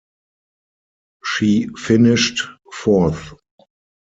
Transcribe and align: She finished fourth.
She 1.23 1.67
finished 1.77 2.41
fourth. 2.73 3.33